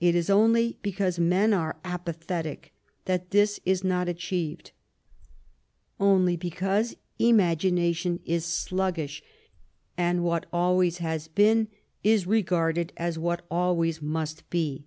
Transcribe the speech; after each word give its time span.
It 0.00 0.16
is 0.16 0.28
only 0.28 0.76
because 0.82 1.20
men 1.20 1.54
are 1.54 1.76
apathetic 1.84 2.74
that 3.04 3.30
this 3.30 3.60
is 3.64 3.84
not 3.84 4.08
achieved, 4.08 4.72
only 6.00 6.36
because 6.36 6.96
imagination 7.16 8.18
is 8.24 8.44
sluggish, 8.44 9.22
and 9.96 10.24
what 10.24 10.46
always 10.52 10.98
has 10.98 11.28
been 11.28 11.68
is 12.02 12.26
regarded 12.26 12.92
as 12.96 13.20
what 13.20 13.46
always 13.52 14.02
must 14.02 14.50
be. 14.50 14.86